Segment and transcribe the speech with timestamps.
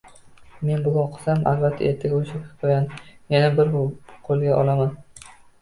[0.69, 2.99] Men bugun o‘qisam, albatta, ertaga o‘sha hikoyani
[3.37, 3.73] yana bir
[4.31, 4.99] qo‘lga olaman